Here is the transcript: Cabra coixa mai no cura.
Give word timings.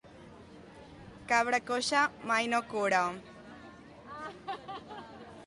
Cabra 1.31 1.59
coixa 1.69 2.01
mai 2.31 2.45
no 2.53 2.59
cura. 2.73 3.03